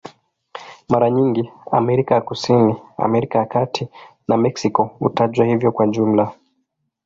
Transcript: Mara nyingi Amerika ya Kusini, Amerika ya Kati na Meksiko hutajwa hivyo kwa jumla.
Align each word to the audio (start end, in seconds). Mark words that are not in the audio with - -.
Mara 0.89 1.09
nyingi 1.09 1.51
Amerika 1.71 2.15
ya 2.15 2.21
Kusini, 2.21 2.75
Amerika 2.97 3.39
ya 3.39 3.45
Kati 3.45 3.87
na 4.27 4.37
Meksiko 4.37 4.83
hutajwa 4.83 5.45
hivyo 5.45 5.71
kwa 5.71 5.87
jumla. 5.87 6.31